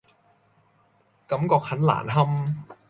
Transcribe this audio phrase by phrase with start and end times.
[1.27, 2.65] 感覺很難堪